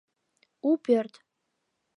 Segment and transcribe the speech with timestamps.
[0.69, 1.13] У ПӦРТ